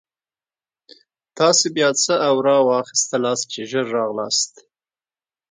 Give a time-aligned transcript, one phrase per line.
[1.37, 4.53] تاسې بیا څه اورا واخیستلاست چې ژر راغلاست.